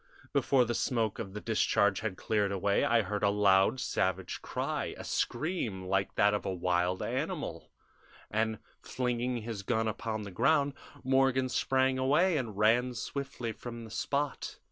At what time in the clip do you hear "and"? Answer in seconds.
8.31-8.57, 12.35-12.57